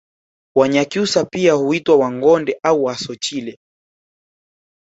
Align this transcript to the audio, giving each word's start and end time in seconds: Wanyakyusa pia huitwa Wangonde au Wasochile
Wanyakyusa 0.55 1.25
pia 1.25 1.53
huitwa 1.53 1.95
Wangonde 1.95 2.59
au 2.63 2.83
Wasochile 2.83 3.59